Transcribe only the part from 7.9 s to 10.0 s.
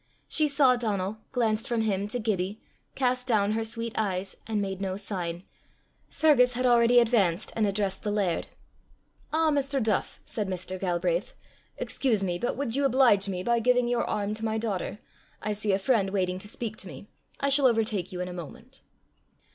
the laird. "Ah, Mr.